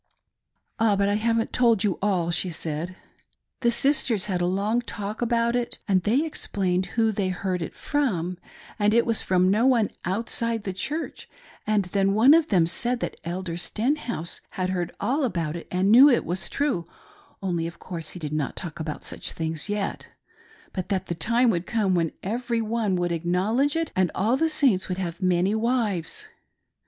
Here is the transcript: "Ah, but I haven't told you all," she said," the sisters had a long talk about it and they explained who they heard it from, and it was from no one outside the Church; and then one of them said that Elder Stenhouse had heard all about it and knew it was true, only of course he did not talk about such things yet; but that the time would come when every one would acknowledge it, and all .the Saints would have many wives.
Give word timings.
"Ah, 0.79 0.95
but 0.95 1.07
I 1.07 1.13
haven't 1.13 1.53
told 1.53 1.83
you 1.83 1.99
all," 2.01 2.31
she 2.31 2.49
said," 2.49 2.95
the 3.61 3.69
sisters 3.69 4.25
had 4.25 4.41
a 4.41 4.47
long 4.47 4.81
talk 4.81 5.21
about 5.21 5.55
it 5.55 5.77
and 5.87 6.01
they 6.01 6.25
explained 6.25 6.87
who 6.97 7.11
they 7.11 7.29
heard 7.29 7.61
it 7.61 7.75
from, 7.75 8.39
and 8.79 8.95
it 8.95 9.05
was 9.05 9.21
from 9.21 9.51
no 9.51 9.67
one 9.67 9.91
outside 10.03 10.63
the 10.63 10.73
Church; 10.73 11.29
and 11.67 11.85
then 11.85 12.15
one 12.15 12.33
of 12.33 12.47
them 12.47 12.65
said 12.65 12.99
that 12.99 13.17
Elder 13.23 13.57
Stenhouse 13.57 14.41
had 14.57 14.71
heard 14.71 14.91
all 14.99 15.23
about 15.23 15.55
it 15.55 15.67
and 15.69 15.91
knew 15.91 16.09
it 16.09 16.25
was 16.25 16.49
true, 16.49 16.87
only 17.43 17.67
of 17.67 17.77
course 17.77 18.13
he 18.13 18.19
did 18.19 18.33
not 18.33 18.55
talk 18.55 18.79
about 18.79 19.03
such 19.03 19.33
things 19.33 19.69
yet; 19.69 20.07
but 20.73 20.89
that 20.89 21.05
the 21.05 21.13
time 21.13 21.51
would 21.51 21.67
come 21.67 21.93
when 21.93 22.11
every 22.23 22.59
one 22.59 22.95
would 22.95 23.11
acknowledge 23.11 23.75
it, 23.75 23.91
and 23.95 24.09
all 24.15 24.35
.the 24.35 24.49
Saints 24.49 24.89
would 24.89 24.97
have 24.97 25.21
many 25.21 25.53
wives. 25.53 26.27